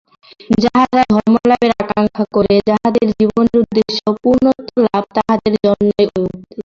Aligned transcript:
যাহারা 0.63 1.01
ধর্মলাভের 1.11 1.71
আকাঙ্ক্ষা 1.81 2.25
করে, 2.35 2.55
যাহাদের 2.69 3.05
জীবনের 3.11 3.55
উদ্দেশ্য 3.61 3.93
পূর্ণত্ব-লাভ, 4.21 5.03
তাহাদের 5.17 5.53
জন্যই 5.65 5.91
ঐ 6.13 6.23
উপদেশ। 6.25 6.59